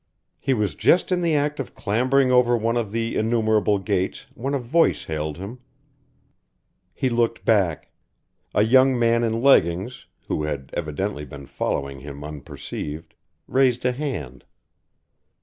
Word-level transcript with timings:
He 0.39 0.55
was 0.55 0.73
just 0.73 1.11
in 1.11 1.21
the 1.21 1.35
act 1.35 1.59
of 1.59 1.75
clambering 1.75 2.31
over 2.31 2.57
one 2.57 2.75
of 2.75 2.91
the 2.91 3.15
innumerable 3.15 3.77
gates 3.77 4.25
when 4.33 4.55
a 4.55 4.59
voice 4.59 5.03
hailed 5.03 5.37
him. 5.37 5.59
He 6.95 7.07
looked 7.07 7.45
back. 7.45 7.91
A 8.55 8.63
young 8.63 8.97
man 8.97 9.23
in 9.23 9.43
leggings, 9.43 10.07
who 10.27 10.41
had 10.41 10.71
evidently 10.73 11.23
been 11.23 11.45
following 11.45 11.99
him 11.99 12.23
unperceived, 12.23 13.13
raised 13.47 13.85
a 13.85 13.91
hand. 13.91 14.43